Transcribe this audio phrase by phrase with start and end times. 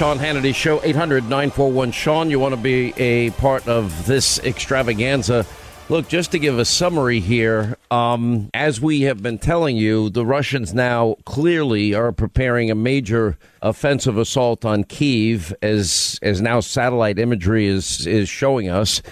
[0.00, 2.30] Sean Hannity Show, 800 941 Sean.
[2.30, 5.44] You want to be a part of this extravaganza.
[5.90, 10.24] Look, just to give a summary here, um, as we have been telling you, the
[10.24, 17.18] Russians now clearly are preparing a major offensive assault on Kiev, as as now satellite
[17.18, 19.02] imagery is is showing us.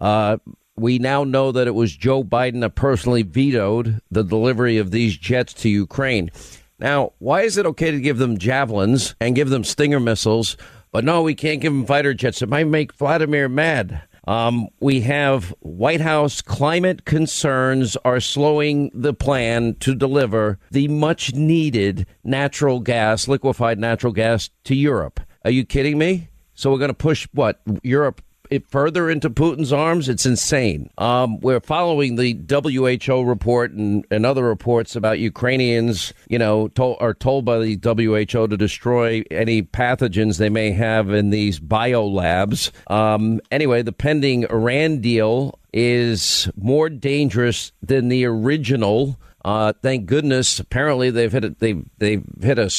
[0.00, 0.36] Uh,
[0.76, 5.16] we now know that it was Joe Biden that personally vetoed the delivery of these
[5.16, 6.30] jets to Ukraine.
[6.78, 10.56] Now, why is it okay to give them javelins and give them Stinger missiles,
[10.92, 12.40] but no, we can't give them fighter jets?
[12.40, 14.02] It might make Vladimir mad.
[14.28, 21.34] Um, we have White House climate concerns are slowing the plan to deliver the much
[21.34, 25.18] needed natural gas, liquefied natural gas to Europe.
[25.44, 26.28] Are you kidding me?
[26.52, 27.62] So we're going to push what?
[27.82, 28.20] Europe
[28.50, 30.08] it further into Putin's arms.
[30.08, 30.90] It's insane.
[30.98, 36.98] Um, we're following the WHO report and, and other reports about Ukrainians, you know, told,
[37.00, 42.70] are told by the WHO to destroy any pathogens they may have in these biolabs.
[42.90, 50.58] Um, anyway, the pending Iran deal is more dangerous than the original uh, thank goodness.
[50.58, 52.70] Apparently, they've hit a, they they've hit a,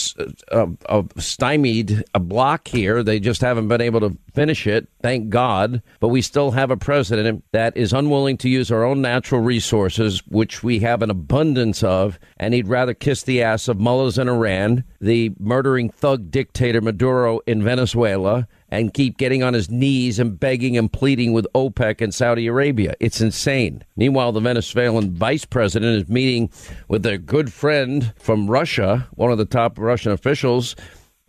[0.50, 3.02] a, a, stymied a block here.
[3.02, 4.88] They just haven't been able to finish it.
[5.02, 5.82] Thank God.
[6.00, 10.22] But we still have a president that is unwilling to use our own natural resources,
[10.28, 14.28] which we have an abundance of, and he'd rather kiss the ass of mullahs in
[14.28, 20.40] Iran, the murdering thug dictator Maduro in Venezuela, and keep getting on his knees and
[20.40, 22.94] begging and pleading with OPEC and Saudi Arabia.
[23.00, 23.84] It's insane.
[23.96, 26.52] Meanwhile, the Venezuelan vice president is meeting
[26.88, 30.76] with a good friend from Russia, one of the top Russian officials.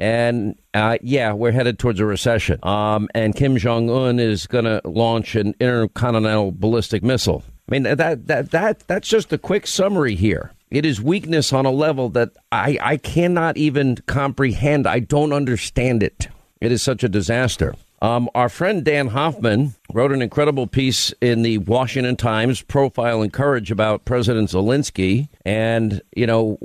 [0.01, 2.59] And uh, yeah, we're headed towards a recession.
[2.63, 7.45] Um, and Kim Jong Un is going to launch an intercontinental ballistic missile.
[7.69, 10.53] I mean that that that that's just a quick summary here.
[10.71, 14.87] It is weakness on a level that I I cannot even comprehend.
[14.89, 16.29] I don't understand it.
[16.61, 17.75] It is such a disaster.
[18.03, 23.33] Um, our friend Dan Hoffman wrote an incredible piece in the Washington Times, Profile and
[23.33, 25.29] Courage, about President Zelensky.
[25.45, 26.59] And, you know,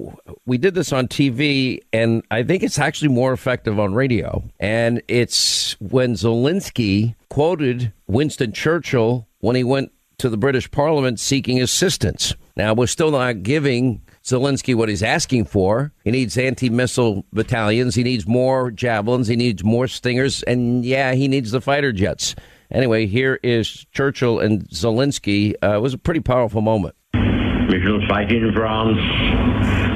[0.45, 4.43] we did this on TV, and I think it's actually more effective on radio.
[4.61, 11.61] And it's when Zelensky quoted Winston Churchill when he went to the British Parliament seeking
[11.61, 12.33] assistance.
[12.55, 15.93] Now, we're still not giving Zelensky what he's asking for.
[16.03, 17.93] He needs anti missile battalions.
[17.93, 19.27] He needs more javelins.
[19.27, 20.41] He needs more stingers.
[20.43, 22.35] And yeah, he needs the fighter jets.
[22.71, 25.53] Anyway, here is Churchill and Zelensky.
[25.61, 26.95] Uh, it was a pretty powerful moment.
[27.13, 28.97] We shall fight in France.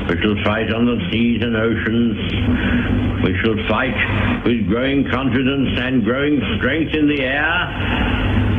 [0.10, 3.24] We shall fight on the seas and oceans.
[3.24, 8.59] We shall fight with growing confidence and growing strength in the air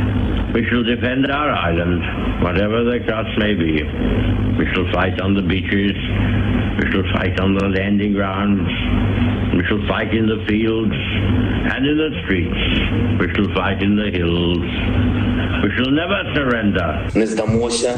[0.52, 3.82] we shall defend our island, whatever the cost may be.
[4.58, 5.94] We shall fight on the beaches.
[6.78, 8.68] We shall fight on the landing grounds.
[9.54, 13.20] We shall fight in the fields and in the streets.
[13.20, 14.64] We shall fight in the hills.
[15.62, 17.08] We shall never surrender.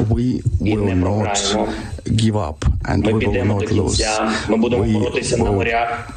[0.09, 3.99] We will not give up and we will not lose.
[4.49, 5.65] We will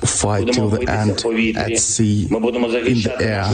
[0.05, 3.45] fight till the end at sea, in the air.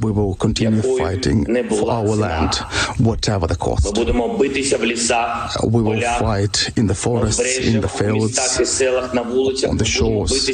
[0.00, 2.54] We will continue fighting for our land,
[2.98, 3.96] whatever the cost.
[3.96, 4.04] We
[5.82, 8.38] will fight in the forests, in the fields,
[9.64, 10.48] on the shores,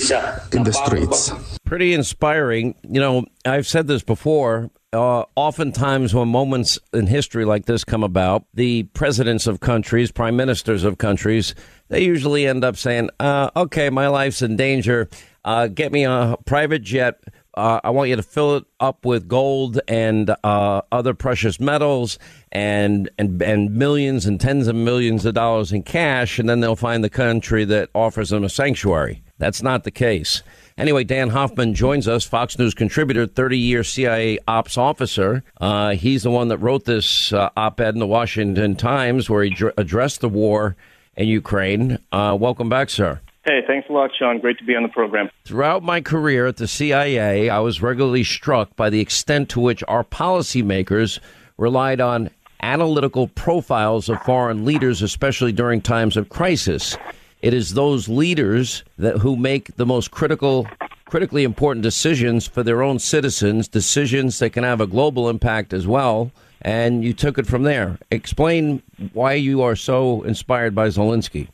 [0.52, 1.32] in the streets.
[1.64, 2.74] Pretty inspiring.
[2.82, 8.02] You know, I've said this before uh, oftentimes, when moments in history like this come
[8.02, 11.54] about, the presidents of countries, prime ministers of countries,
[11.88, 15.08] they usually end up saying, uh, "Okay, my life's in danger.
[15.44, 17.22] Uh, get me a private jet.
[17.54, 22.18] Uh, I want you to fill it up with gold and uh, other precious metals,
[22.50, 26.74] and and and millions and tens of millions of dollars in cash, and then they'll
[26.74, 30.42] find the country that offers them a sanctuary." That's not the case.
[30.76, 35.42] Anyway, Dan Hoffman joins us, Fox News contributor, 30 year CIA ops officer.
[35.60, 39.42] Uh, he's the one that wrote this uh, op ed in the Washington Times where
[39.42, 40.76] he dr- addressed the war
[41.16, 41.98] in Ukraine.
[42.12, 43.20] Uh, welcome back, sir.
[43.46, 44.38] Hey, thanks a lot, Sean.
[44.38, 45.30] Great to be on the program.
[45.46, 49.82] Throughout my career at the CIA, I was regularly struck by the extent to which
[49.88, 51.18] our policymakers
[51.56, 52.28] relied on
[52.62, 56.98] analytical profiles of foreign leaders, especially during times of crisis.
[57.42, 60.66] It is those leaders that who make the most critical
[61.06, 65.86] critically important decisions for their own citizens, decisions that can have a global impact as
[65.86, 66.30] well.
[66.62, 67.98] And you took it from there.
[68.10, 68.82] Explain
[69.12, 71.48] why you are so inspired by Zelensky.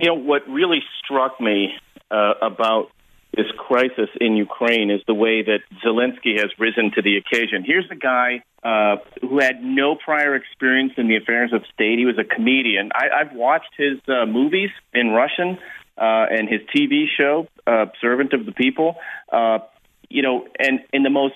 [0.00, 1.74] You know, what really struck me
[2.10, 2.90] uh, about
[3.38, 7.62] this crisis in Ukraine is the way that Zelensky has risen to the occasion.
[7.64, 12.00] Here's a guy uh, who had no prior experience in the affairs of state.
[12.00, 12.90] He was a comedian.
[12.92, 15.56] I, I've watched his uh, movies in Russian
[15.96, 18.96] uh, and his TV show, uh, Servant of the People.
[19.32, 19.60] Uh,
[20.08, 21.34] you know, and in the most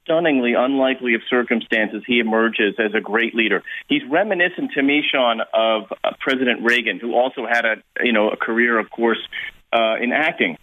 [0.00, 3.64] stunningly unlikely of circumstances, he emerges as a great leader.
[3.88, 7.74] He's reminiscent to me, Sean, of uh, President Reagan, who also had a
[8.04, 9.18] you know a career, of course,
[9.72, 10.56] uh, in acting.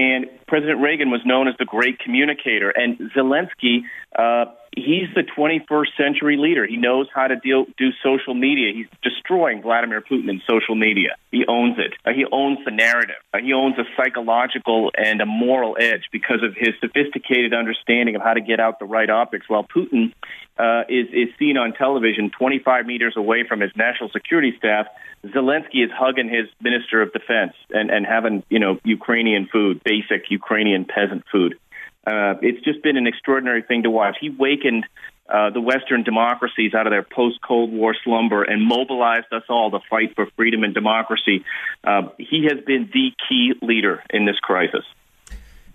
[0.00, 3.82] And President Reagan was known as the great communicator, and Zelensky
[4.18, 6.66] uh, he's the 21st century leader.
[6.66, 8.72] He knows how to deal do social media.
[8.74, 11.16] He's destroying Vladimir Putin in social media.
[11.30, 11.94] He owns it.
[12.04, 13.16] Uh, he owns the narrative.
[13.34, 18.22] Uh, he owns a psychological and a moral edge because of his sophisticated understanding of
[18.22, 19.48] how to get out the right optics.
[19.48, 20.12] While Putin
[20.58, 24.86] uh, is is seen on television 25 meters away from his national security staff,
[25.26, 30.30] Zelensky is hugging his minister of defense and and having you know Ukrainian food, basic
[30.30, 31.58] Ukrainian peasant food.
[32.06, 34.16] Uh, it's just been an extraordinary thing to watch.
[34.20, 34.86] He wakened
[35.28, 39.70] uh, the Western democracies out of their post Cold War slumber and mobilized us all
[39.70, 41.44] to fight for freedom and democracy.
[41.84, 44.84] Uh, he has been the key leader in this crisis.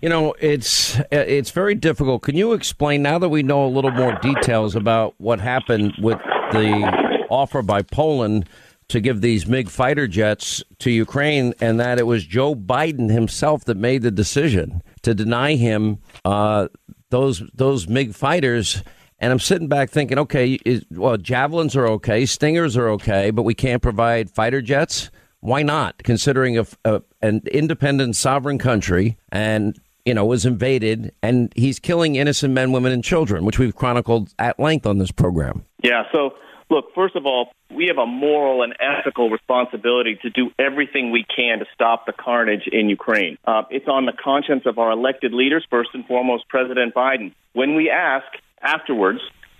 [0.01, 2.21] You know, it's it's very difficult.
[2.21, 6.19] Can you explain now that we know a little more details about what happened with
[6.51, 8.47] the offer by Poland
[8.89, 13.65] to give these MiG fighter jets to Ukraine, and that it was Joe Biden himself
[13.65, 16.67] that made the decision to deny him uh,
[17.09, 18.83] those those MiG fighters.
[19.19, 23.43] And I'm sitting back thinking, okay, is, well, javelins are okay, stingers are okay, but
[23.43, 25.09] we can't provide fighter jets.
[25.39, 26.03] Why not?
[26.03, 32.15] Considering a, a, an independent sovereign country and you know was invaded, and he's killing
[32.15, 35.63] innocent men, women, and children, which we've chronicled at length on this program.
[35.83, 36.03] Yeah.
[36.11, 36.33] So
[36.69, 41.25] look, first of all, we have a moral and ethical responsibility to do everything we
[41.35, 43.37] can to stop the carnage in Ukraine.
[43.45, 47.33] Uh, it's on the conscience of our elected leaders, first and foremost, President Biden.
[47.53, 48.25] When we ask
[48.61, 49.19] afterwards,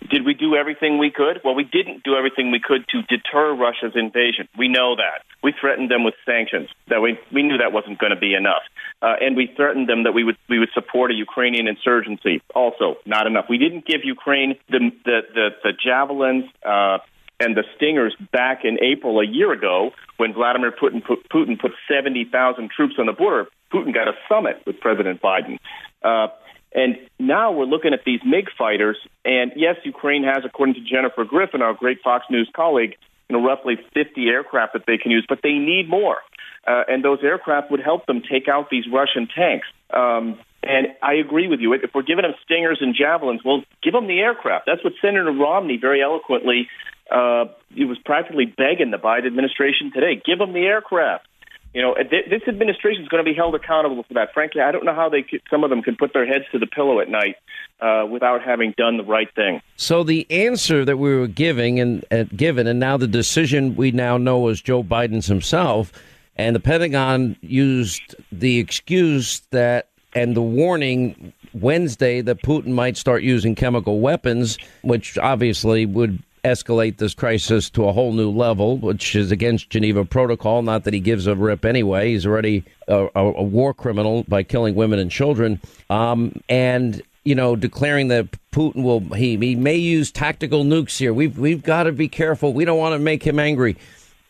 [0.10, 1.42] did we do everything we could?
[1.44, 4.48] Well, we didn't do everything we could to deter Russia's invasion.
[4.58, 5.26] We know that.
[5.42, 6.70] We threatened them with sanctions.
[6.90, 8.62] That we we knew that wasn't going to be enough,
[9.02, 12.42] uh, and we threatened them that we would we would support a Ukrainian insurgency.
[12.54, 13.46] Also, not enough.
[13.50, 16.46] We didn't give Ukraine the the the, the javelins.
[16.64, 17.00] Uh,
[17.38, 21.72] and the stingers back in April a year ago when Vladimir Putin put, Putin put
[21.92, 23.48] 70,000 troops on the border.
[23.74, 25.60] Putin got a summit with President Biden.
[26.02, 26.28] Uh,
[26.74, 28.98] and now we're looking at these MiG fighters.
[29.24, 32.96] And yes, Ukraine has, according to Jennifer Griffin, our great Fox News colleague,
[33.30, 36.18] you know, roughly 50 aircraft that they can use, but they need more.
[36.68, 39.68] Uh, and those aircraft would help them take out these Russian tanks.
[39.94, 41.74] Um, and I agree with you.
[41.74, 44.66] If we're giving them stingers and javelins, well, give them the aircraft.
[44.66, 46.68] That's what Senator Romney very eloquently
[47.12, 51.28] uh, he was practically begging the Biden administration today, give them the aircraft.
[51.74, 54.34] You know, this administration is going to be held accountable for that.
[54.34, 56.60] Frankly, I don't know how they could, some of them can put their heads to
[56.60, 57.36] the pillow at night
[57.82, 59.62] uh, without having done the right thing.
[59.76, 63.92] So the answer that we were giving and uh, given, and now the decision we
[63.92, 65.92] now know is Joe Biden's himself,
[66.36, 73.24] and the Pentagon used the excuse that and the warning Wednesday that Putin might start
[73.24, 79.16] using chemical weapons, which obviously would escalate this crisis to a whole new level, which
[79.16, 80.62] is against Geneva Protocol.
[80.62, 82.12] Not that he gives a rip anyway.
[82.12, 85.60] He's already a, a, a war criminal by killing women and children.
[85.90, 91.14] Um, and you know, declaring that Putin will he he may use tactical nukes here.
[91.14, 92.54] We've we've got to be careful.
[92.54, 93.76] We don't want to make him angry.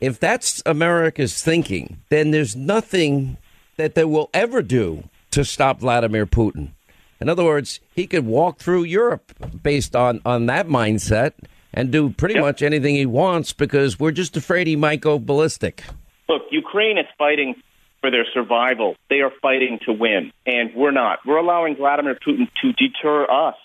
[0.05, 3.37] If that's America's thinking, then there's nothing
[3.77, 6.73] that they will ever do to stop Vladimir Putin.
[7.19, 9.33] In other words, he could walk through Europe
[9.63, 11.31] based on on that mindset
[11.73, 12.43] and do pretty yep.
[12.43, 15.83] much anything he wants because we're just afraid he might go ballistic.
[16.29, 17.55] Look, Ukraine is fighting
[17.99, 18.97] for their survival.
[19.09, 21.17] They are fighting to win, and we're not.
[21.25, 23.55] We're allowing Vladimir Putin to deter us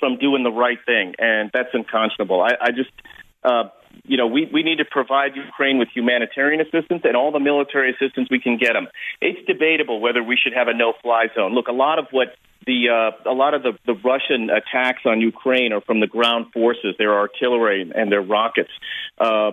[0.00, 2.42] from doing the right thing, and that's unconscionable.
[2.42, 2.90] I, I just,
[3.44, 3.68] uh,
[4.04, 7.90] you know, we, we need to provide Ukraine with humanitarian assistance and all the military
[7.92, 8.88] assistance we can get them.
[9.20, 11.54] It's debatable whether we should have a no-fly zone.
[11.54, 12.36] Look, a lot of what
[12.66, 16.46] the uh, a lot of the, the Russian attacks on Ukraine are from the ground
[16.52, 18.70] forces, their artillery and their rockets.
[19.18, 19.52] Uh,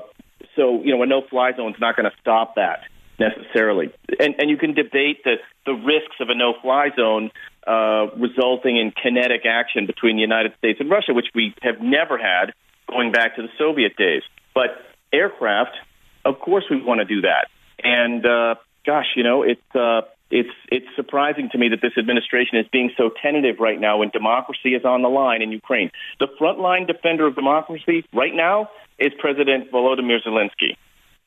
[0.56, 2.86] so you know, a no-fly zone is not going to stop that
[3.20, 3.94] necessarily.
[4.20, 5.36] And and you can debate the
[5.66, 7.32] the risks of a no-fly zone
[7.68, 12.18] uh, resulting in kinetic action between the United States and Russia, which we have never
[12.18, 12.54] had
[12.94, 14.24] going back to the Soviet days.
[14.54, 14.70] But
[15.12, 15.76] aircraft,
[16.24, 17.48] of course, we want to do that.
[17.84, 22.58] And uh, gosh, you know, it's uh, it's it's surprising to me that this administration
[22.58, 25.92] is being so tentative right now when democracy is on the line in Ukraine.
[26.20, 28.70] The frontline defender of democracy right now
[29.00, 30.78] is President Volodymyr Zelensky,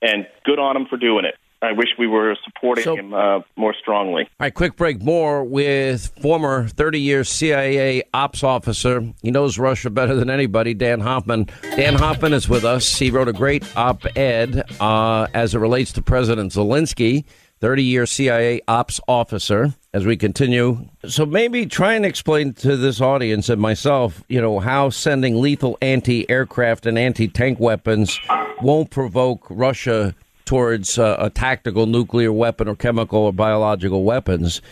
[0.02, 1.34] and good on him for doing it.
[1.66, 4.22] I wish we were supporting so, him uh, more strongly.
[4.22, 5.02] All right, quick break.
[5.02, 9.02] More with former 30 year CIA ops officer.
[9.22, 11.48] He knows Russia better than anybody, Dan Hoffman.
[11.74, 12.96] Dan Hoffman is with us.
[12.96, 17.24] He wrote a great op ed uh, as it relates to President Zelensky
[17.60, 20.88] 30 year CIA ops officer as we continue.
[21.08, 25.78] So maybe try and explain to this audience and myself, you know, how sending lethal
[25.82, 28.20] anti aircraft and anti tank weapons
[28.62, 30.14] won't provoke Russia
[30.46, 34.62] towards uh, a tactical nuclear weapon or chemical or biological weapons.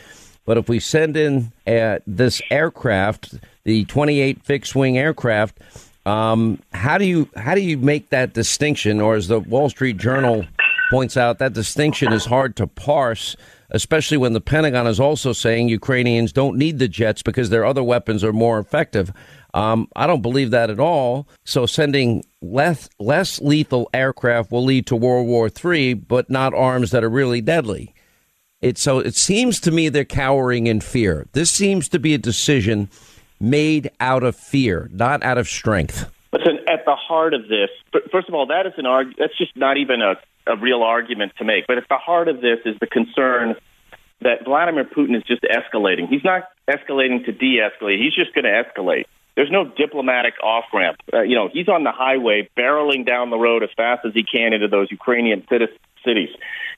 [0.46, 5.58] But if we send in uh, this aircraft, the 28 fixed wing aircraft,
[6.06, 9.00] um, how do you how do you make that distinction?
[9.00, 10.46] Or as the Wall Street Journal
[10.90, 13.36] points out, that distinction is hard to parse,
[13.70, 17.82] especially when the Pentagon is also saying Ukrainians don't need the jets because their other
[17.82, 19.12] weapons are more effective.
[19.54, 21.26] Um, I don't believe that at all.
[21.44, 26.90] So sending less less lethal aircraft will lead to World War III, but not arms
[26.90, 27.94] that are really deadly.
[28.60, 31.26] It so it seems to me they're cowering in fear.
[31.32, 32.88] This seems to be a decision
[33.40, 36.10] made out of fear, not out of strength.
[36.32, 37.70] Listen, at the heart of this,
[38.10, 40.14] first of all, that is an arg- That's just not even a,
[40.46, 41.66] a real argument to make.
[41.66, 43.54] But at the heart of this is the concern
[44.20, 46.08] that Vladimir Putin is just escalating.
[46.08, 48.02] He's not escalating to de-escalate.
[48.02, 49.04] He's just going to escalate.
[49.36, 50.98] There's no diplomatic off ramp.
[51.12, 54.24] Uh, you know, he's on the highway, barreling down the road as fast as he
[54.24, 55.44] can into those Ukrainian
[56.04, 56.28] cities,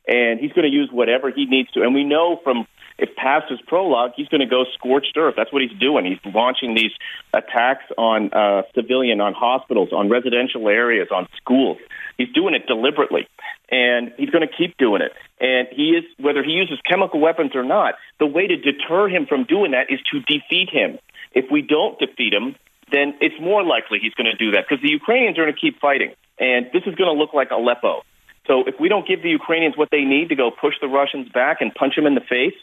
[0.08, 1.82] and he's going to use whatever he needs to.
[1.82, 2.66] And we know from
[2.98, 5.34] if past his prologue, he's going to go scorched earth.
[5.36, 6.06] That's what he's doing.
[6.06, 6.92] He's launching these
[7.34, 11.78] attacks on uh, civilian, on hospitals, on residential areas, on schools.
[12.18, 13.28] He's doing it deliberately,
[13.70, 15.12] and he's going to keep doing it.
[15.40, 19.26] And he is, whether he uses chemical weapons or not, the way to deter him
[19.26, 20.98] from doing that is to defeat him.
[21.32, 22.56] If we don't defeat him,
[22.90, 25.60] then it's more likely he's going to do that because the Ukrainians are going to
[25.60, 28.02] keep fighting, and this is going to look like Aleppo.
[28.46, 31.28] So if we don't give the Ukrainians what they need to go push the Russians
[31.28, 32.54] back and punch them in the face,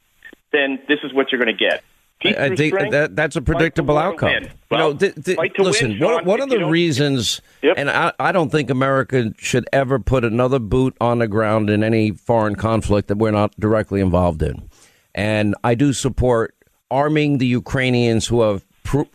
[0.52, 1.84] then this is what you're going to get.
[2.26, 4.48] I, think that that's a predictable outcome.
[4.70, 7.76] Well, you know, th- th- listen, win, one, one of the reasons, yep.
[7.78, 11.84] and I, I don't think America should ever put another boot on the ground in
[11.84, 14.70] any foreign conflict that we're not directly involved in.
[15.16, 16.56] And I do support
[16.90, 18.64] arming the Ukrainians who have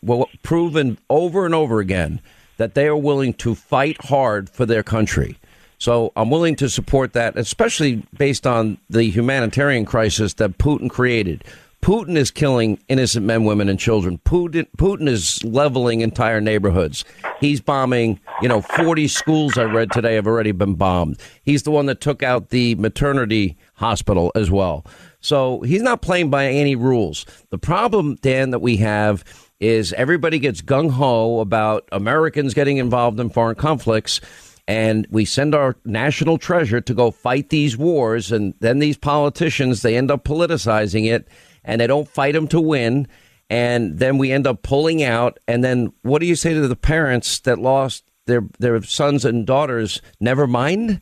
[0.02, 2.20] well, proven over and over again
[2.56, 5.38] that they are willing to fight hard for their country.
[5.78, 11.44] So I'm willing to support that, especially based on the humanitarian crisis that Putin created.
[11.82, 14.18] Putin is killing innocent men, women, and children.
[14.18, 17.04] Putin, Putin is leveling entire neighborhoods.
[17.40, 21.20] He's bombing, you know, 40 schools I read today have already been bombed.
[21.42, 24.84] He's the one that took out the maternity hospital as well.
[25.20, 27.24] So he's not playing by any rules.
[27.50, 29.24] The problem, Dan, that we have
[29.60, 34.20] is everybody gets gung ho about Americans getting involved in foreign conflicts
[34.68, 39.82] and we send our national treasure to go fight these wars and then these politicians
[39.82, 41.26] they end up politicizing it
[41.68, 43.06] and they don't fight them to win
[43.50, 45.38] and then we end up pulling out.
[45.46, 49.46] And then what do you say to the parents that lost their their sons and
[49.46, 50.02] daughters?
[50.20, 51.00] Never mind.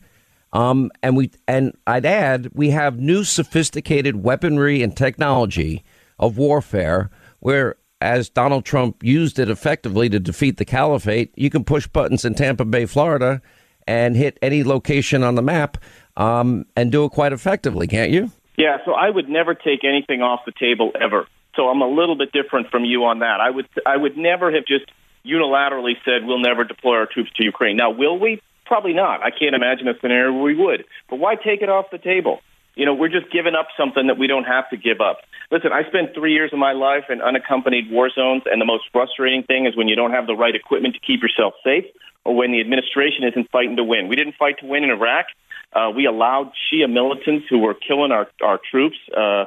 [0.53, 5.83] Um, and we and I'd add we have new sophisticated weaponry and technology
[6.19, 7.09] of warfare
[7.39, 12.23] where as Donald Trump used it effectively to defeat the caliphate, you can push buttons
[12.23, 13.41] in Tampa Bay, Florida,
[13.87, 15.77] and hit any location on the map
[16.15, 18.31] um, and do it quite effectively, can't you?
[18.57, 21.27] Yeah, so I would never take anything off the table ever.
[21.55, 23.39] So I'm a little bit different from you on that.
[23.39, 24.85] I would I would never have just
[25.25, 27.77] unilaterally said we'll never deploy our troops to Ukraine.
[27.77, 28.41] Now, will we?
[28.65, 29.23] Probably not.
[29.23, 30.85] I can't imagine a scenario where we would.
[31.09, 32.41] But why take it off the table?
[32.75, 35.21] You know, we're just giving up something that we don't have to give up.
[35.49, 38.83] Listen, I spent three years of my life in unaccompanied war zones, and the most
[38.91, 41.85] frustrating thing is when you don't have the right equipment to keep yourself safe
[42.25, 44.09] or when the administration isn't fighting to win.
[44.09, 45.27] We didn't fight to win in Iraq.
[45.73, 49.45] Uh, we allowed Shia militants who were killing our, our troops uh,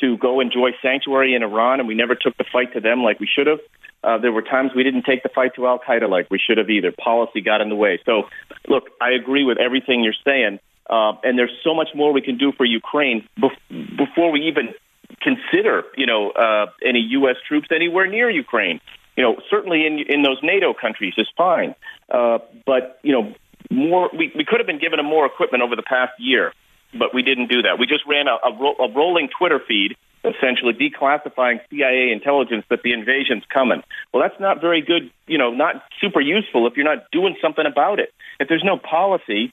[0.00, 3.20] to go enjoy sanctuary in Iran, and we never took the fight to them like
[3.20, 3.60] we should have.
[4.04, 6.58] Uh, there were times we didn't take the fight to Al Qaeda like we should
[6.58, 6.92] have either.
[6.92, 7.98] Policy got in the way.
[8.06, 8.28] So,
[8.68, 10.60] look, I agree with everything you're saying.
[10.88, 14.72] Uh, and there's so much more we can do for Ukraine bef- before we even
[15.20, 17.36] consider, you know, uh, any U.S.
[17.48, 18.80] troops anywhere near Ukraine.
[19.16, 21.74] You know, certainly in in those NATO countries is fine,
[22.10, 23.34] uh, but you know,
[23.70, 26.52] more we, we could have been given more equipment over the past year,
[26.98, 27.78] but we didn't do that.
[27.78, 32.82] We just ran a, a, ro- a rolling Twitter feed essentially declassifying CIA intelligence that
[32.82, 33.82] the invasion's coming.
[34.12, 37.64] Well, that's not very good, you know, not super useful if you're not doing something
[37.64, 38.12] about it.
[38.40, 39.52] If there's no policy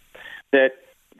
[0.52, 0.72] that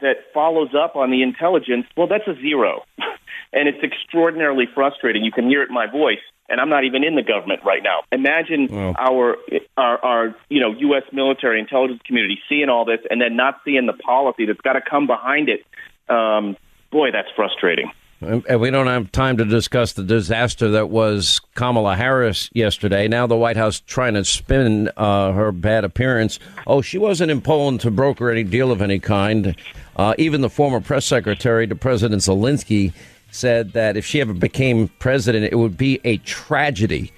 [0.02, 2.84] that follows up on the intelligence, well, that's a zero.
[3.54, 5.24] and it's extraordinarily frustrating.
[5.24, 7.82] You can hear it in my voice, and I'm not even in the government right
[7.84, 8.02] now.
[8.12, 9.38] Imagine our,
[9.78, 11.04] our, our, you know, U.S.
[11.12, 14.82] military intelligence community seeing all this and then not seeing the policy that's got to
[14.82, 15.66] come behind it.
[16.14, 16.58] Um,
[16.92, 17.92] boy, that's frustrating.
[18.22, 23.08] And we don't have time to discuss the disaster that was Kamala Harris yesterday.
[23.08, 26.40] Now the White House trying to spin uh, her bad appearance.
[26.66, 29.56] Oh, she wasn't in Poland to broker any deal of any kind.
[29.98, 32.94] Uh, even the former press secretary to President Zelensky
[33.34, 37.12] said that if she ever became president, it would be a tragedy.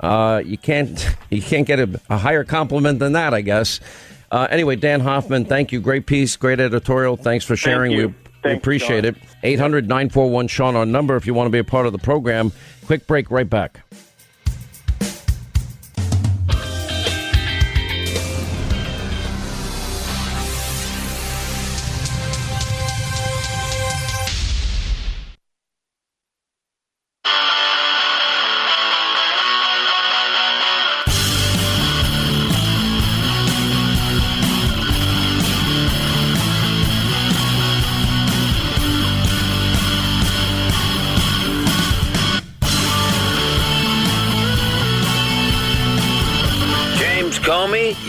[0.00, 3.80] Uh, you can't you can't get a, a, higher compliment than that, I guess.
[4.30, 5.80] Uh, anyway, Dan Hoffman, thank you.
[5.80, 7.16] Great piece, great editorial.
[7.16, 7.96] Thanks for sharing.
[7.96, 9.16] We, we appreciate Sean.
[9.16, 9.22] it.
[9.42, 12.52] 800 941 Sean, our number if you want to be a part of the program.
[12.86, 13.80] Quick break, right back.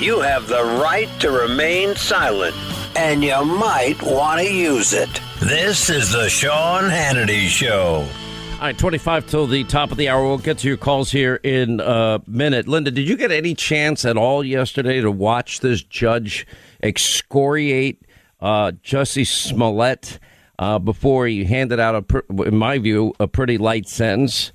[0.02, 2.56] You have the right to remain silent,
[2.96, 5.22] and you might want to use it.
[5.40, 8.08] This is the Sean Hannity Show.
[8.54, 10.24] All right, 25 till the top of the hour.
[10.24, 12.68] We'll get to your calls here in a minute.
[12.68, 16.48] Linda, did you get any chance at all yesterday to watch this judge
[16.82, 18.02] excoriate
[18.40, 20.18] uh, Jussie Smollett
[20.58, 24.52] uh, before he handed out, a, in my view, a pretty light sentence?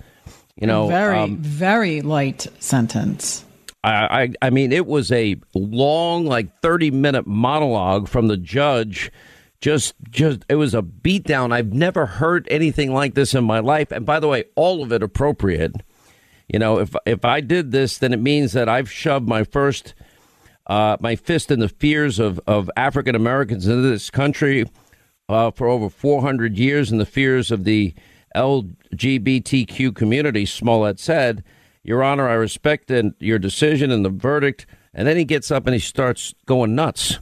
[0.57, 3.45] You know, very, um, very light sentence.
[3.91, 9.13] I, I mean, it was a long, like thirty minute monologue from the judge.
[9.61, 11.53] Just, just it was a beatdown.
[11.53, 13.91] I've never heard anything like this in my life.
[13.91, 15.77] And by the way, all of it appropriate.
[16.49, 19.95] You know, if if I did this, then it means that I've shoved my first,
[20.67, 24.69] uh, my fist in the fears of of African Americans in this country
[25.29, 27.95] uh, for over four hundred years, and the fears of the
[28.37, 30.45] LGBTQ community.
[30.45, 31.43] Smollett said
[31.87, 32.91] your Honor, I respect
[33.21, 34.67] your decision and the verdict.
[34.93, 37.19] And then he gets up and he starts going nuts.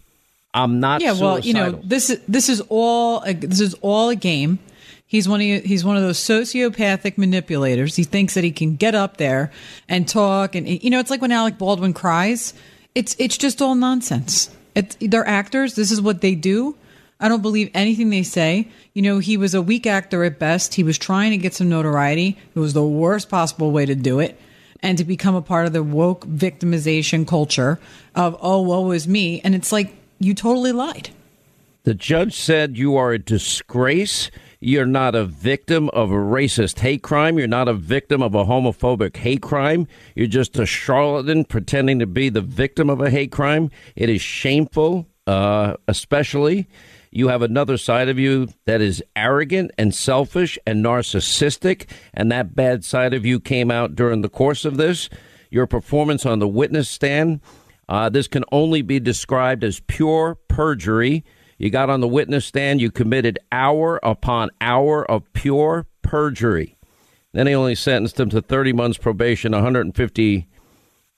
[0.54, 1.02] I'm not.
[1.02, 1.28] Yeah, suicidal.
[1.28, 4.58] well, you know, this is this is all a, this is all a game.
[5.06, 7.96] He's one of he's one of those sociopathic manipulators.
[7.96, 9.52] He thinks that he can get up there
[9.88, 12.54] and talk, and you know, it's like when Alec Baldwin cries.
[12.94, 14.48] It's it's just all nonsense.
[14.76, 15.74] It's, they're actors.
[15.74, 16.76] This is what they do.
[17.18, 18.68] I don't believe anything they say.
[18.92, 20.74] You know, he was a weak actor at best.
[20.74, 22.38] He was trying to get some notoriety.
[22.54, 24.38] It was the worst possible way to do it
[24.84, 27.80] and to become a part of the woke victimization culture
[28.14, 29.40] of, oh, woe is me.
[29.40, 31.08] And it's like, you totally lied.
[31.84, 34.30] The judge said you are a disgrace.
[34.60, 37.38] You're not a victim of a racist hate crime.
[37.38, 39.88] You're not a victim of a homophobic hate crime.
[40.14, 43.70] You're just a charlatan pretending to be the victim of a hate crime.
[43.96, 46.68] It is shameful, uh, especially
[47.14, 52.56] you have another side of you that is arrogant and selfish and narcissistic, and that
[52.56, 55.08] bad side of you came out during the course of this.
[55.48, 57.40] Your performance on the witness stand,
[57.88, 61.24] uh, this can only be described as pure perjury.
[61.56, 66.76] You got on the witness stand, you committed hour upon hour of pure perjury.
[67.32, 70.48] Then he only sentenced him to 30 months probation, 150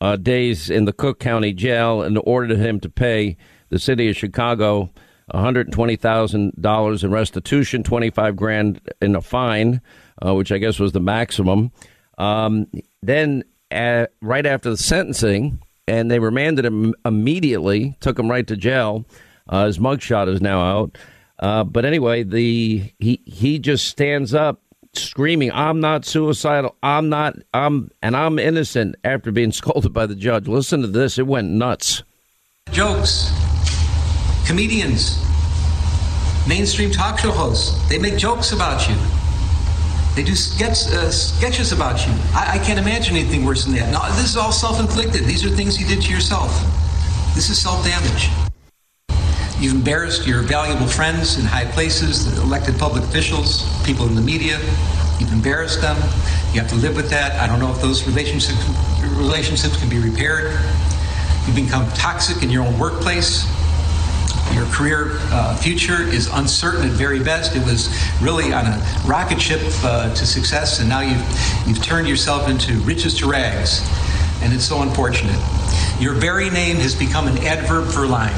[0.03, 3.39] uh, days in the Cook County Jail, and ordered him to pay
[3.71, 4.91] the city of Chicago
[5.35, 9.81] $120,000 in restitution, 25 grand in a fine,
[10.25, 11.73] uh, which I guess was the maximum.
[12.19, 12.69] Um,
[13.03, 18.57] then, uh, right after the sentencing, and they remanded him immediately, took him right to
[18.57, 19.05] jail.
[19.49, 20.99] Uh, his mugshot is now out.
[21.39, 24.63] Uh, but anyway, the he he just stands up
[24.95, 26.75] screaming, "I'm not suicidal.
[26.83, 27.37] I'm not.
[27.53, 31.19] I'm and I'm innocent." After being scolded by the judge, listen to this.
[31.19, 32.03] It went nuts.
[32.73, 33.31] Jokes
[34.47, 35.23] comedians,
[36.49, 37.77] mainstream talk show hosts.
[37.89, 38.97] They make jokes about you.
[40.15, 42.13] They do sketch, uh, sketches about you.
[42.33, 43.93] I, I, can't imagine anything worse than that.
[43.93, 45.25] No, this is all self-inflicted.
[45.25, 46.51] These are things you did to yourself.
[47.35, 48.31] This is self-damage.
[49.61, 54.59] You've embarrassed your valuable friends in high places, elected public officials, people in the media.
[55.19, 55.97] You've embarrassed them.
[56.55, 57.39] You have to live with that.
[57.41, 58.57] I don't know if those relationships
[59.17, 60.53] relationships can be repaired.
[61.47, 63.45] You've become toxic in your own workplace.
[64.55, 67.57] Your career uh, future is uncertain at very best.
[67.57, 67.89] It was
[68.23, 72.75] really on a rocket ship uh, to success, and now you've, you've turned yourself into
[72.81, 73.83] riches to rags,
[74.43, 75.39] and it's so unfortunate.
[76.01, 78.35] Your very name has become an adverb for lying,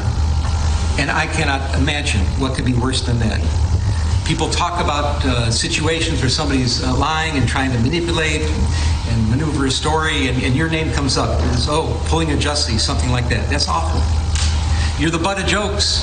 [0.98, 3.40] and I cannot imagine what could be worse than that.
[4.26, 9.66] People talk about uh, situations where somebody's uh, lying and trying to manipulate and maneuver
[9.66, 11.40] a story, and, and your name comes up.
[11.54, 13.48] It's, oh, pulling a Jussie, something like that.
[13.48, 14.00] That's awful.
[14.98, 16.02] You're the butt of jokes.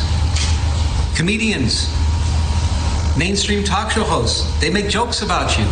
[1.17, 1.91] Comedians.
[3.17, 4.47] mainstream talk show hosts.
[4.61, 5.65] They make jokes about you.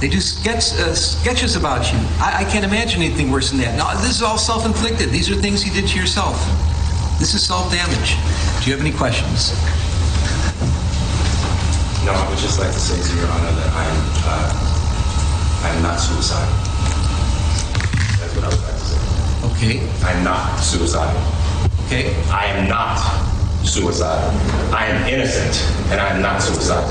[0.00, 1.98] They do sketch, uh, sketches about you.
[2.18, 3.76] I, I, can't imagine anything worse than that.
[3.76, 5.10] Now, this is all self inflicted.
[5.10, 6.34] These are things you did to yourself.
[7.20, 8.16] This is self damage.
[8.58, 9.54] Do you have any questions?
[12.02, 15.68] No, I would just like to say to Your Honor that I am, uh, I
[15.76, 16.58] am not suicidal.
[18.18, 18.98] That's what I would like to say.
[19.54, 19.74] Okay.
[20.02, 21.39] I'm not suicidal.
[21.90, 22.14] Okay.
[22.30, 23.02] I am not
[23.66, 24.30] suicidal.
[24.72, 25.58] I am innocent
[25.90, 26.88] and I am not suicidal.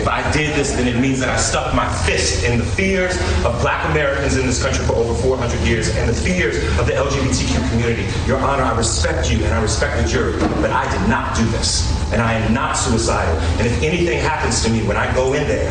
[0.00, 3.20] If I did this, then it means that I stuck my fist in the fears
[3.44, 6.92] of black Americans in this country for over 400 years and the fears of the
[6.92, 8.08] LGBTQ community.
[8.26, 11.44] Your Honor, I respect you and I respect the jury, but I did not do
[11.52, 11.84] this.
[12.10, 13.36] And I am not suicidal.
[13.60, 15.70] And if anything happens to me when I go in there,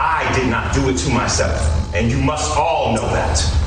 [0.00, 1.60] I did not do it to myself.
[1.94, 3.65] And you must all know that.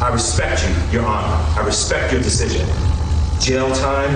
[0.00, 1.60] I respect you, Your Honor.
[1.60, 2.66] I respect your decision
[3.40, 4.10] jail time.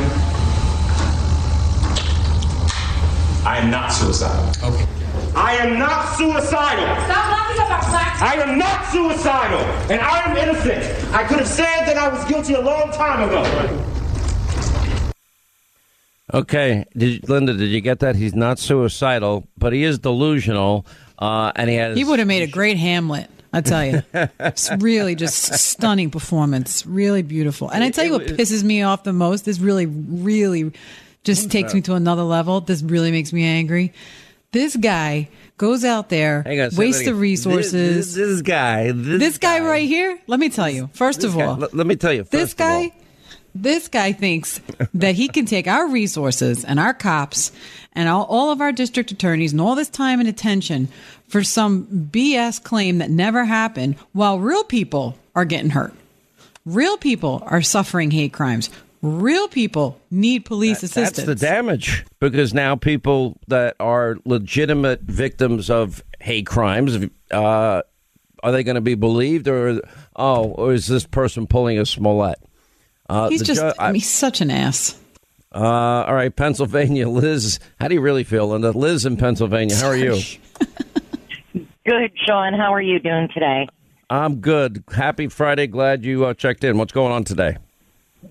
[3.47, 4.73] I am not suicidal.
[4.73, 4.87] Okay.
[5.37, 6.85] I am not suicidal.
[7.05, 8.23] Stop laughing about black.
[8.23, 11.15] I am not suicidal, and I am innocent.
[11.15, 13.87] I could have said that I was guilty a long time ago.
[16.33, 18.17] Okay, did, Linda, did you get that?
[18.17, 20.87] He's not suicidal, but he is delusional,
[21.19, 21.97] uh, and he has.
[21.97, 23.31] He would have made a great Hamlet.
[23.53, 24.03] I tell you,
[24.39, 27.69] it's really just stunning performance, really beautiful.
[27.69, 29.45] And I tell you what pisses me off the most.
[29.45, 30.73] This really, really
[31.25, 32.61] just takes me to another level.
[32.61, 33.93] This really makes me angry.
[34.53, 37.73] This guy goes out there, on, wastes the resources.
[37.73, 40.19] This, this, this guy, this, this guy, guy, right here.
[40.27, 40.89] Let me tell you.
[40.93, 42.25] First of guy, all, let, let, me tell you.
[42.25, 42.93] this guy.
[43.55, 44.61] This guy thinks
[44.95, 47.53] that he can take our resources and our cops
[47.93, 50.89] and all, all of our district attorneys and all this time and attention
[51.29, 55.95] for some BS claim that never happened while real people are getting hurt.
[56.65, 58.71] Real people are suffering hate crimes.
[59.03, 61.27] Real people need police that, assistance.
[61.27, 66.99] That's the damage because now people that are legitimate victims of hate crimes,
[67.31, 67.83] uh,
[68.43, 69.81] are they going to be believed or
[70.17, 72.39] oh, or is this person pulling a Smollett?
[73.11, 74.97] Uh, he's just, ju- I mean, he's such an ass.
[75.53, 77.59] Uh, all right, Pennsylvania, Liz.
[77.81, 78.71] How do you really feel, Linda?
[78.71, 79.75] Liz in Pennsylvania.
[79.75, 80.13] How are you?
[81.85, 82.55] good, Sean.
[82.55, 83.67] How are you doing today?
[84.09, 84.85] I'm good.
[84.93, 85.67] Happy Friday.
[85.67, 86.79] Glad you uh, checked in.
[86.79, 87.57] What's going on today?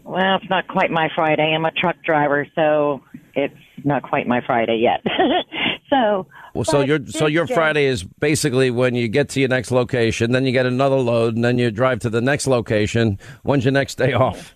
[0.05, 1.53] Well, it's not quite my Friday.
[1.53, 3.01] I'm a truck driver, so
[3.35, 5.03] it's not quite my Friday yet.
[5.89, 9.71] so, well, so your so your Friday is basically when you get to your next
[9.71, 13.19] location, then you get another load, and then you drive to the next location.
[13.43, 14.55] When's your next day off?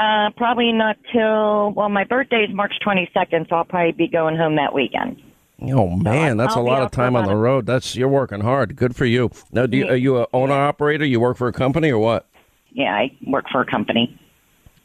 [0.00, 4.34] Uh, probably not till well, my birthday is March 22nd, so I'll probably be going
[4.34, 5.22] home that weekend.
[5.60, 7.66] Oh man, that's I'll a lot of time on the road.
[7.66, 8.76] That's you're working hard.
[8.76, 9.30] Good for you.
[9.52, 11.04] Now, do you, are you a owner operator?
[11.04, 12.26] You work for a company or what?
[12.70, 14.18] Yeah, I work for a company.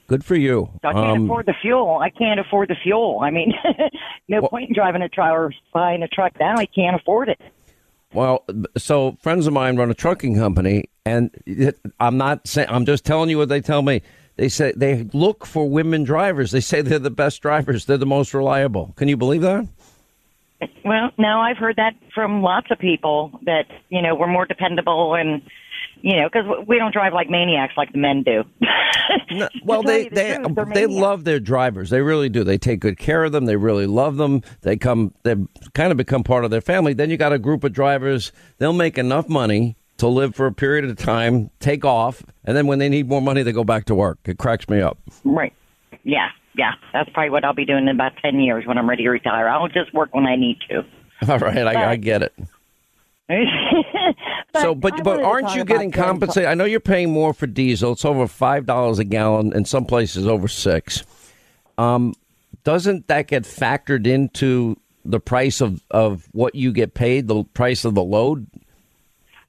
[0.08, 0.70] Good for you.
[0.82, 1.98] So I can't um, afford the fuel.
[1.98, 3.22] I can't afford the fuel.
[3.24, 3.54] I mean,
[4.28, 6.58] no well, point in driving a truck or buying a truck now.
[6.58, 7.40] I can't afford it.
[8.14, 8.44] Well,
[8.78, 11.32] so friends of mine run a trucking company, and
[12.02, 12.68] I'm not saying.
[12.70, 14.02] I'm just telling you what they tell me.
[14.38, 16.52] They say they look for women drivers.
[16.52, 17.86] They say they're the best drivers.
[17.86, 18.94] They're the most reliable.
[18.98, 19.68] Can you believe that?
[20.84, 25.16] Well, no, I've heard that from lots of people that you know we're more dependable
[25.16, 25.42] and
[26.02, 28.44] you know because we don't drive like maniacs like the men do.
[29.32, 31.90] no, well, they the they truth, they love their drivers.
[31.90, 32.44] They really do.
[32.44, 33.46] They take good care of them.
[33.46, 34.42] They really love them.
[34.62, 35.14] They come.
[35.24, 35.36] They
[35.74, 36.94] kind of become part of their family.
[36.94, 38.32] Then you got a group of drivers.
[38.58, 42.68] They'll make enough money to live for a period of time, take off, and then
[42.68, 44.20] when they need more money, they go back to work.
[44.26, 44.98] It cracks me up.
[45.24, 45.54] Right.
[46.04, 46.30] Yeah.
[46.56, 46.74] Yeah.
[46.94, 49.48] That's probably what I'll be doing in about 10 years when I'm ready to retire.
[49.48, 50.78] I'll just work when I need to.
[51.30, 51.56] All right.
[51.66, 52.34] But, I, I get it.
[53.28, 56.48] but so, but but aren't you getting compensated?
[56.48, 57.94] I know you're paying more for diesel.
[57.94, 61.04] It's over five dollars a gallon, in some places over six.
[61.80, 62.14] Um,
[62.64, 67.86] doesn't that get factored into the price of, of what you get paid, the price
[67.86, 68.48] of the load?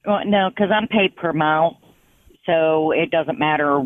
[0.07, 1.77] Well, no, because I'm paid per mile,
[2.45, 3.85] so it doesn't matter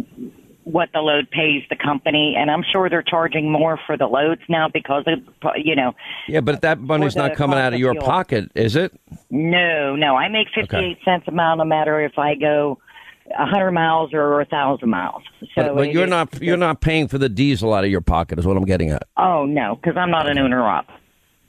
[0.64, 4.42] what the load pays the company, and I'm sure they're charging more for the loads
[4.48, 5.94] now because of you know.
[6.28, 8.06] Yeah, but that money's not coming out of your fuel.
[8.06, 8.94] pocket, is it?
[9.32, 10.16] No, no.
[10.16, 11.02] I make fifty eight okay.
[11.04, 12.78] cents a mile, no matter if I go
[13.38, 15.24] a hundred miles or a thousand miles.
[15.56, 18.38] So but, but you're not you're not paying for the diesel out of your pocket,
[18.38, 19.08] is what I'm getting at.
[19.18, 20.88] Oh no, because I'm not an owner op.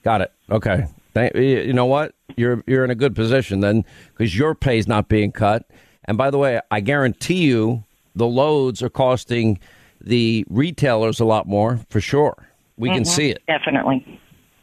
[0.02, 0.32] Got it.
[0.50, 0.86] Okay.
[1.16, 2.14] You know what?
[2.36, 5.66] You're you're in a good position then because your pay's not being cut.
[6.04, 9.58] And by the way, I guarantee you the loads are costing
[10.00, 12.48] the retailers a lot more for sure.
[12.76, 12.96] We mm-hmm.
[12.96, 13.42] can see it.
[13.46, 14.20] Definitely.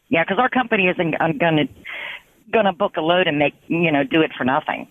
[0.10, 1.68] Yeah, because our company isn't going to
[2.52, 4.88] going to book a load and make you know do it for nothing.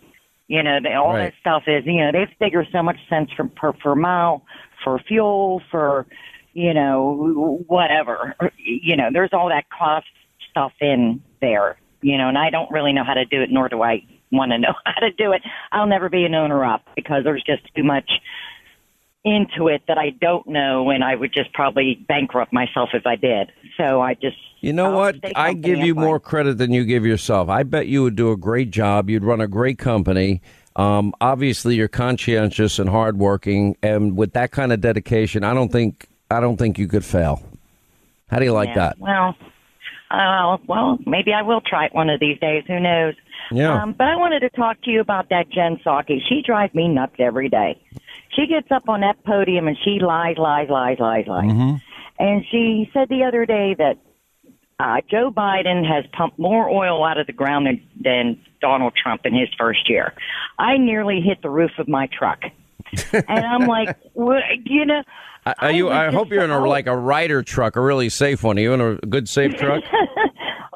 [0.47, 1.33] You know, they, all right.
[1.33, 4.45] that stuff is you know they figure so much cents for per per mile
[4.85, 6.07] for fuel for
[6.59, 8.35] you know, whatever.
[8.57, 10.09] You know, there's all that cost
[10.51, 13.69] stuff in there, you know, and I don't really know how to do it, nor
[13.69, 15.43] do I want to know how to do it.
[15.73, 18.11] I'll never be an owner up because there's just too much
[19.25, 23.17] into it that I don't know, and I would just probably bankrupt myself if I
[23.17, 23.51] did.
[23.77, 24.37] So I just.
[24.61, 25.17] You know I'll what?
[25.37, 27.49] I give you more credit than you give yourself.
[27.49, 29.11] I bet you would do a great job.
[29.11, 30.41] You'd run a great company.
[30.77, 36.09] Um, obviously, you're conscientious and hardworking, and with that kind of dedication, I don't think
[36.31, 37.43] I don't think you could fail.
[38.31, 38.99] How do you like Yeah, that?
[38.99, 39.37] Well,
[40.11, 42.65] uh, well, maybe I will try it one of these days.
[42.67, 43.15] Who knows?
[43.51, 43.83] Yeah.
[43.83, 46.19] Um, but I wanted to talk to you about that Jen Psaki.
[46.29, 47.81] She drives me nuts every day.
[48.35, 51.51] She gets up on that podium and she lies, lies, lies, lies, lies.
[52.19, 53.99] And she said the other day that
[54.81, 59.23] uh, Joe Biden has pumped more oil out of the ground than, than Donald Trump
[59.25, 60.15] in his first year.
[60.59, 62.43] I nearly hit the roof of my truck.
[63.13, 65.03] And I'm like, what, you know,
[65.47, 65.87] Are- you?
[65.87, 68.59] was I hope you're in a like a Ryder truck, a really safe one.
[68.59, 69.83] Are you in a good safe truck?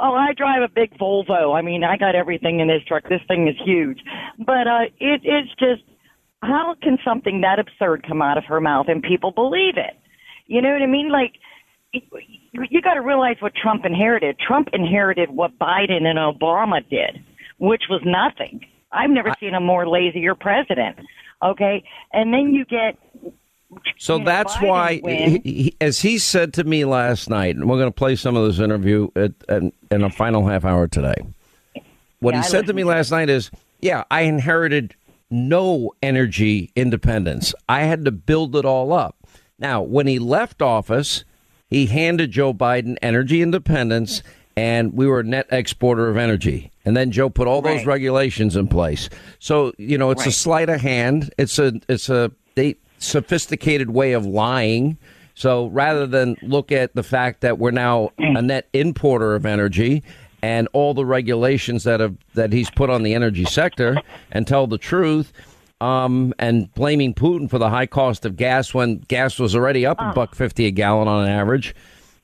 [0.04, 1.56] Oh, I drive a big Volvo.
[1.56, 3.04] I mean, I got everything in this truck.
[3.08, 4.00] This thing is huge.
[4.36, 5.82] But uh it it's just
[6.42, 9.96] how can something that absurd come out of her mouth and people believe it?
[10.48, 11.12] You know what I mean?
[11.12, 11.34] Like
[11.92, 14.40] you, you got to realize what Trump inherited.
[14.40, 17.22] Trump inherited what Biden and Obama did,
[17.58, 18.66] which was nothing.
[18.90, 20.98] I've never seen a more lazier president.
[21.42, 21.82] Okay?
[22.12, 22.96] And then you get
[23.98, 27.76] So you that's why, he, he- as he said to me last night, and we're
[27.78, 31.14] going to play some of this interview at, at, in a final half hour today.
[32.20, 33.50] What Yeah, he I said to me last night is,
[33.80, 34.94] "Yeah, I inherited
[35.30, 37.54] no energy independence.
[37.68, 39.16] I had to build it all up."
[39.58, 41.24] Now, when he left office,
[41.68, 44.22] he handed Joe Biden energy independence,
[44.56, 46.70] and we were a net exporter of energy.
[46.84, 49.08] And then Joe put all those regulations in place.
[49.38, 51.32] So you know, it's a sleight of hand.
[51.38, 54.98] It's a it's a they, sophisticated way of lying.
[55.34, 60.02] So rather than look at the fact that we're now a net importer of energy
[60.42, 63.96] and all the regulations that have that he's put on the energy sector
[64.32, 65.32] and tell the truth,
[65.80, 70.00] um, and blaming Putin for the high cost of gas when gas was already up
[70.00, 71.74] a buck fifty a gallon on average,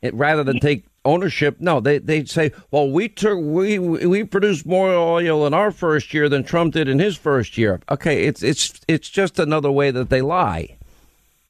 [0.03, 4.67] it, rather than take ownership, no, they they say, well, we took we we produced
[4.67, 7.81] more oil in our first year than Trump did in his first year.
[7.91, 10.77] Okay, it's it's it's just another way that they lie.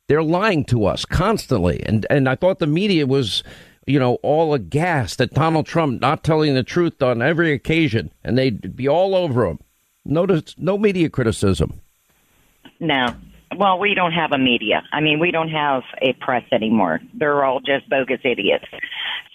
[0.07, 3.42] They're lying to us constantly, and and I thought the media was,
[3.87, 8.38] you know, all aghast at Donald Trump not telling the truth on every occasion, and
[8.38, 9.59] they'd be all over him.
[10.05, 11.81] Notice no media criticism.
[12.81, 13.14] No.
[13.57, 14.83] Well, we don't have a media.
[14.93, 17.01] I mean, we don't have a press anymore.
[17.15, 18.67] They're all just bogus idiots.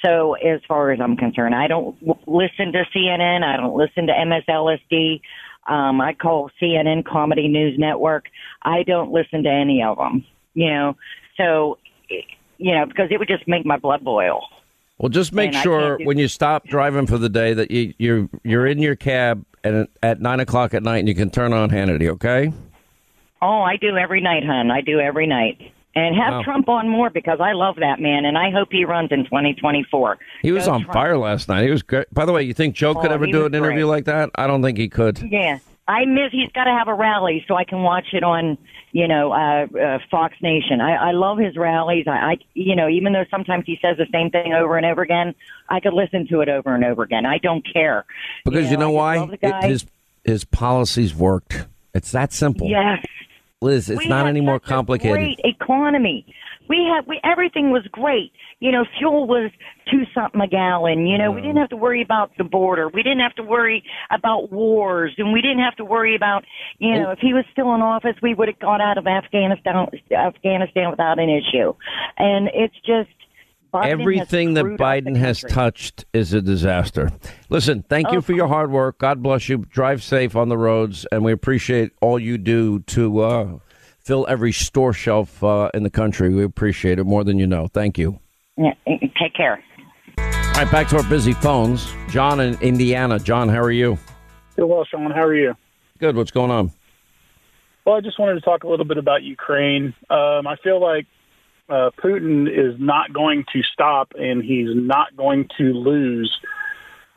[0.05, 3.43] So, as far as I'm concerned, I don't w- listen to CNN.
[3.43, 5.21] I don't listen to MSLSD.
[5.67, 8.25] Um, I call CNN Comedy News Network.
[8.61, 10.25] I don't listen to any of them.
[10.53, 10.97] You know,
[11.37, 11.77] so
[12.09, 14.41] you know because it would just make my blood boil.
[14.99, 17.93] Well, just make And sure do- when you stop driving for the day that you,
[17.97, 21.51] you're you're in your cab and at nine o'clock at night, and you can turn
[21.53, 22.09] on Hannity.
[22.09, 22.51] Okay.
[23.43, 24.71] Oh, I do every night, hon.
[24.71, 25.59] I do every night.
[25.95, 26.41] And have Wow.
[26.43, 30.17] Trump on more because I love that man, and I hope he runs in 2024.
[30.41, 30.93] He was Go on Trump.
[30.93, 31.65] fire last night.
[31.65, 32.11] He was great.
[32.11, 34.31] By the way, you think Joe could Oh, ever do an interview like that?
[34.35, 35.19] I don't think he could.
[35.19, 36.31] Yeah, I miss.
[36.31, 38.57] He's got to have a rally so I can watch it on,
[38.91, 40.81] you know, uh, uh, Fox Nation.
[40.81, 42.05] I, I love his rallies.
[42.07, 45.03] I, I, you know, even though sometimes he says the same thing over and over
[45.03, 45.35] again,
[45.69, 47.27] I could listen to it over and over again.
[47.27, 48.05] I don't care
[48.45, 49.17] Because you know, why?
[49.17, 49.85] just love the It- his
[50.23, 51.67] his policies worked.
[51.93, 52.67] It's that simple.
[52.67, 53.05] yes.
[53.63, 55.17] Liz, it's we not any more complicated.
[55.17, 56.25] Great economy.
[56.69, 58.31] We had we everything was great.
[58.59, 59.51] You know, fuel was
[59.91, 61.07] two something a gallon.
[61.07, 61.43] You know, we mm.
[61.43, 62.87] didn't have to worry about the border.
[62.87, 66.45] We didn't have to worry about wars, and we didn't have to worry about
[66.79, 67.11] you know oh.
[67.11, 71.19] if he was still in office, we would have got out of Afghanistan Afghanistan without
[71.19, 71.73] an issue.
[72.17, 73.09] And it's just
[73.73, 77.09] Biden Everything that screwed up the Biden has touched is a disaster.
[77.49, 78.99] Listen, thank you Oh, for your hard work.
[78.99, 79.65] God bless you.
[79.69, 83.47] Drive safe on the roads, and we appreciate all you do to uh,
[83.99, 86.33] fill every store shelf uh, in the country.
[86.33, 87.67] We appreciate it more than you know.
[87.67, 88.19] Thank you.
[88.57, 89.63] Yeah, take care.
[90.19, 90.25] All
[90.59, 91.91] right, back to our busy phones.
[92.09, 93.17] John in Indiana.
[93.17, 93.97] John, how are you?
[94.55, 95.09] Doing well, Sean.
[95.09, 95.55] How are you?
[95.97, 96.15] Good.
[96.15, 96.71] What's going on?
[97.85, 99.95] Well, I just wanted to talk a little bit about Ukraine.
[100.11, 101.07] Um, I feel like
[101.73, 106.31] uh, Putin is not going to stop, and he's not going to lose.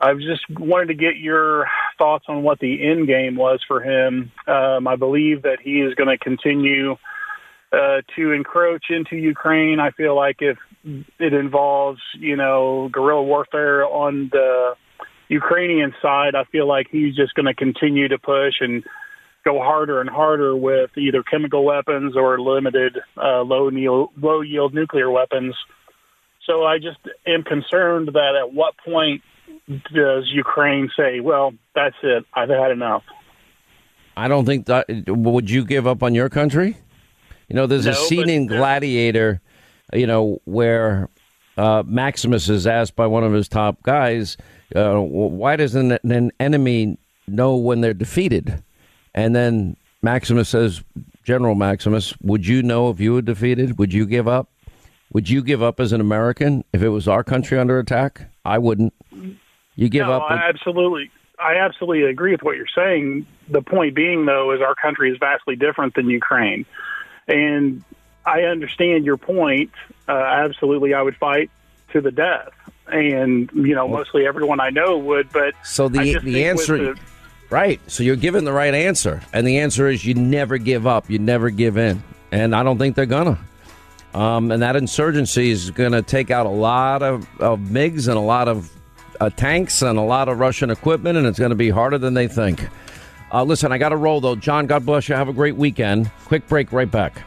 [0.01, 1.67] I just wanted to get your
[1.99, 4.31] thoughts on what the end game was for him.
[4.47, 6.93] Um, I believe that he is going to continue
[7.71, 9.79] uh, to encroach into Ukraine.
[9.79, 10.57] I feel like if
[11.19, 14.73] it involves, you know, guerrilla warfare on the
[15.27, 18.83] Ukrainian side, I feel like he's just going to continue to push and
[19.47, 23.69] go harder and harder with either chemical weapons or limited uh, low
[24.17, 25.55] low yield nuclear weapons.
[26.45, 29.21] So I just am concerned that at what point
[29.93, 32.25] does Ukraine say, "Well, that's it.
[32.33, 33.03] I've had enough."
[34.17, 34.85] I don't think that.
[35.07, 36.77] Would you give up on your country?
[37.47, 39.41] You know, there's No, a scene in Gladiator,
[39.93, 41.09] you know, where
[41.57, 44.35] uh, Maximus is asked by one of his top guys,
[44.75, 48.63] uh, "Why doesn't an enemy know when they're defeated?"
[49.17, 50.83] And then Maximus says,
[51.23, 53.79] "General Maximus, would you know if you were defeated?
[53.79, 54.47] Would you give up?
[55.11, 58.29] Would you give up as an American if it was our country under attack?
[58.45, 58.93] I wouldn't.
[59.75, 63.25] You give no, up." I absolutely, I absolutely agree with what you're saying.
[63.49, 66.67] The point being, though, is our country is vastly different than Ukraine,
[67.27, 67.83] and
[68.23, 69.71] I understand your point.
[70.07, 71.49] Uh, absolutely, I would fight
[71.91, 72.51] to the death,
[72.85, 75.31] and you know, mostly everyone I know would.
[75.33, 76.99] But So the the think with answer, the-
[77.49, 77.79] right?
[77.87, 81.19] So you're given the right answer, and the answer is you never give up, you
[81.19, 83.39] never give in, and I don't think they're gonna.
[84.13, 88.17] Um, and that insurgency is going to take out a lot of, of MiGs and
[88.17, 88.71] a lot of
[89.19, 92.15] uh, tanks and a lot of Russian equipment, and it's going to be harder than
[92.15, 92.67] they think.
[93.31, 94.35] Uh, listen, I got to roll though.
[94.35, 95.15] John, God bless you.
[95.15, 96.09] Have a great weekend.
[96.25, 97.21] Quick break, right back.